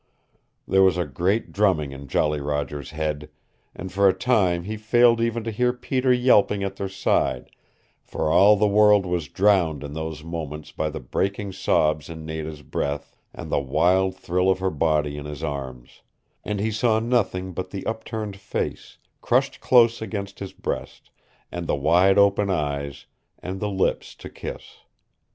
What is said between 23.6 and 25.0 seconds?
lips to kiss.